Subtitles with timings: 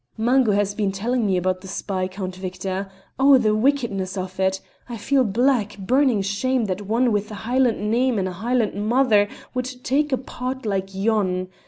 [0.17, 2.89] "Mungo has been telling me about the spy, Count Victor.
[3.19, 4.59] Oh, the wickedness of it!
[4.89, 9.27] I feel black, burning shame that one with a Highland name and a Highland mother
[9.53, 11.49] would take a part like yon.